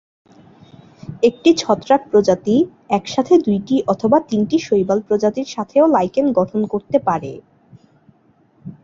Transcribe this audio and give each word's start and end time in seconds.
একটি 1.23 1.49
ছত্রাক 1.57 2.01
প্রজাতি 2.11 2.55
একসাথে 2.89 3.33
দুইটি 3.37 3.75
অথবা 3.87 4.17
তিনটি 4.29 4.57
শৈবাল 4.59 4.99
প্রজাতির 5.07 5.47
সাথেও 5.47 5.85
লাইকেন 5.87 6.25
গঠন 6.31 6.61
করতে 6.67 6.97
পারে। 6.99 7.31